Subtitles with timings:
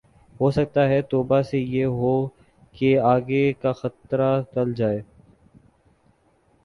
[0.35, 2.13] ہوسکتا ہے توبہ سے یہ ہو
[2.75, 4.97] کہ آگے کا خطرہ ٹل جاۓ